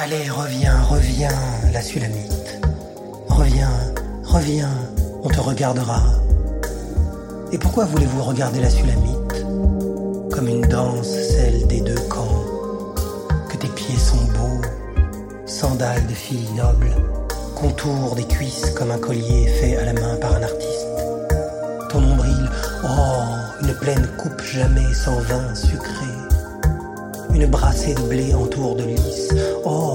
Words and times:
Allez, 0.00 0.30
reviens, 0.30 0.80
reviens, 0.82 1.40
la 1.72 1.82
sulamite. 1.82 2.60
Reviens, 3.28 3.72
reviens, 4.22 4.70
on 5.24 5.28
te 5.28 5.40
regardera. 5.40 6.00
Et 7.50 7.58
pourquoi 7.58 7.84
voulez-vous 7.84 8.22
regarder 8.22 8.60
la 8.60 8.70
sulamite 8.70 9.44
Comme 10.30 10.46
une 10.46 10.60
danse, 10.60 11.08
celle 11.08 11.66
des 11.66 11.80
deux 11.80 12.00
camps. 12.08 12.44
Que 13.48 13.56
tes 13.56 13.66
pieds 13.66 13.98
sont 13.98 14.24
beaux, 14.38 14.62
sandales 15.46 16.06
de 16.06 16.14
filles 16.14 16.48
nobles, 16.56 16.94
contour 17.56 18.14
des 18.14 18.24
cuisses 18.24 18.70
comme 18.70 18.92
un 18.92 18.98
collier 18.98 19.48
fait 19.48 19.78
à 19.78 19.84
la 19.84 19.94
main 19.94 20.14
par 20.20 20.36
un 20.36 20.42
artiste. 20.44 20.86
Ton 21.90 22.02
nombril, 22.02 22.48
oh, 22.84 23.64
une 23.64 23.74
pleine 23.74 24.06
coupe 24.16 24.42
jamais 24.42 24.94
sans 24.94 25.18
vin 25.22 25.52
sucré. 25.56 26.06
Une 27.34 27.46
brassée 27.46 27.94
de 27.94 28.02
blé 28.02 28.34
entoure 28.34 28.76
de 28.76 28.84
lys, 28.84 29.28
oh. 29.64 29.87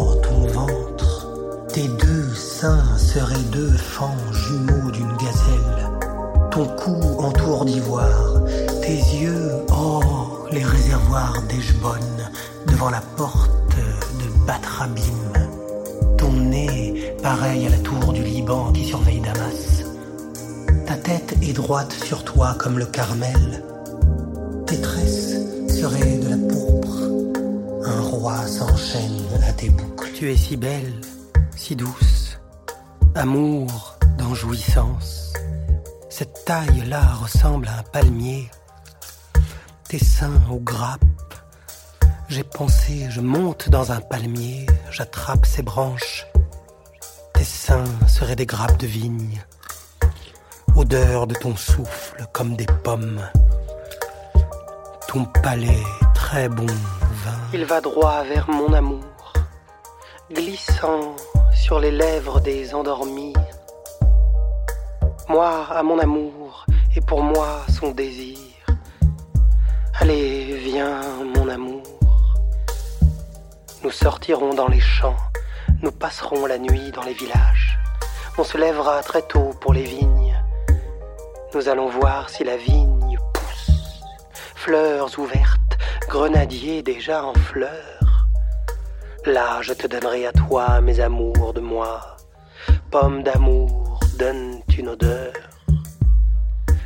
Tes 1.73 1.87
deux 1.87 2.31
seins 2.35 2.97
seraient 2.99 3.49
deux 3.51 3.71
fans 3.71 4.31
jumeaux 4.31 4.91
d'une 4.91 5.17
gazelle. 5.17 5.89
Ton 6.51 6.67
cou 6.75 7.01
entoure 7.17 7.65
d'ivoire, 7.65 8.43
tes 8.83 8.99
yeux, 9.17 9.49
oh, 9.75 10.45
les 10.51 10.63
réservoirs 10.63 11.41
d'Ejbonne, 11.49 12.29
devant 12.67 12.91
la 12.91 13.01
porte 13.17 13.75
de 13.75 14.45
Batrabim. 14.45 15.33
Ton 16.19 16.31
nez, 16.33 17.15
pareil 17.23 17.65
à 17.65 17.71
la 17.71 17.79
tour 17.79 18.13
du 18.13 18.21
Liban 18.21 18.71
qui 18.71 18.85
surveille 18.85 19.21
Damas. 19.21 19.83
Ta 20.85 20.93
tête 20.93 21.35
est 21.41 21.53
droite 21.53 21.91
sur 22.05 22.23
toi 22.23 22.55
comme 22.59 22.77
le 22.77 22.85
Carmel. 22.85 23.63
Tes 24.67 24.79
tresses 24.79 25.37
seraient 25.69 26.19
de 26.19 26.29
la 26.29 26.37
pourpre. 26.37 27.01
Un 27.83 28.01
roi 28.01 28.45
s'enchaîne 28.45 29.23
à 29.49 29.53
tes 29.53 29.71
boucles. 29.71 30.11
Tu 30.13 30.31
es 30.31 30.37
si 30.37 30.55
belle, 30.55 30.93
si 31.55 31.75
douce. 31.75 32.39
Amour 33.15 33.97
dans 34.17 34.33
jouissance. 34.33 35.33
Cette 36.09 36.45
taille-là 36.45 37.13
ressemble 37.15 37.67
à 37.67 37.79
un 37.79 37.83
palmier. 37.83 38.49
Tes 39.87 39.99
seins 39.99 40.41
aux 40.51 40.59
grappes. 40.59 41.01
J'ai 42.29 42.43
pensé, 42.43 43.07
je 43.09 43.21
monte 43.21 43.69
dans 43.69 43.91
un 43.91 44.01
palmier, 44.01 44.65
j'attrape 44.89 45.45
ses 45.45 45.61
branches. 45.61 46.25
Tes 47.33 47.43
seins 47.43 47.85
seraient 48.07 48.35
des 48.35 48.45
grappes 48.45 48.79
de 48.79 48.87
vigne. 48.87 49.43
Odeur 50.75 51.27
de 51.27 51.35
ton 51.35 51.55
souffle 51.55 52.25
comme 52.33 52.55
des 52.55 52.65
pommes. 52.83 53.21
Ton 55.07 55.25
palais 55.25 55.83
très 56.15 56.49
bon 56.49 56.65
vin. 56.65 57.39
Il 57.53 57.65
va 57.65 57.81
droit 57.81 58.23
vers 58.23 58.49
mon 58.49 58.73
amour, 58.73 59.33
glissant 60.31 61.15
sur 61.63 61.79
les 61.79 61.91
lèvres 61.91 62.41
des 62.41 62.75
endormis. 62.75 63.33
Moi 65.29 65.65
à 65.71 65.81
mon 65.81 65.97
amour 65.97 66.65
et 66.93 66.99
pour 66.99 67.23
moi 67.23 67.61
son 67.69 67.91
désir. 67.91 68.37
Allez, 70.01 70.57
viens 70.57 70.99
mon 71.33 71.47
amour. 71.47 71.83
Nous 73.81 73.91
sortirons 73.91 74.53
dans 74.53 74.67
les 74.67 74.81
champs, 74.81 75.23
nous 75.81 75.93
passerons 75.93 76.45
la 76.47 76.57
nuit 76.57 76.91
dans 76.91 77.03
les 77.03 77.13
villages. 77.13 77.79
On 78.37 78.43
se 78.43 78.57
lèvera 78.57 79.01
très 79.01 79.21
tôt 79.21 79.51
pour 79.61 79.71
les 79.71 79.83
vignes. 79.83 80.37
Nous 81.53 81.69
allons 81.69 81.87
voir 81.87 82.29
si 82.29 82.43
la 82.43 82.57
vigne 82.57 83.17
pousse. 83.33 84.01
Fleurs 84.55 85.17
ouvertes, 85.17 85.77
grenadiers 86.09 86.83
déjà 86.83 87.23
en 87.23 87.33
fleurs. 87.35 88.02
Là, 89.25 89.61
je 89.61 89.71
te 89.71 89.87
donnerai 89.87 90.25
à 90.27 90.33
toi 90.33 90.81
mes 90.81 90.99
amours 90.99 91.53
de 91.53 91.61
moi. 91.61 92.17
Pommes 92.91 93.23
d'amour 93.23 94.01
donnent 94.19 94.61
une 94.77 94.89
odeur? 94.89 95.31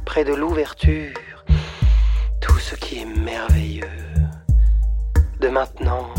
Près 0.05 0.23
de 0.23 0.35
l'ouverture, 0.35 1.15
tout 2.39 2.59
ce 2.59 2.75
qui 2.75 2.99
est 2.99 3.05
merveilleux. 3.05 3.89
De 5.39 5.47
maintenant 5.47 6.09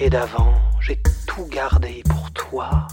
et 0.00 0.08
d'avant, 0.08 0.54
j'ai 0.80 0.98
tout 1.26 1.46
gardé 1.46 2.02
pour 2.08 2.30
toi. 2.32 2.88